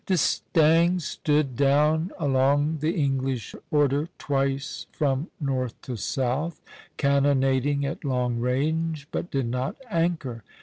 [0.07, 6.59] D'Estaing stood down along the English order twice from north to south,
[6.97, 10.43] cannonading at long range, but did not anchor.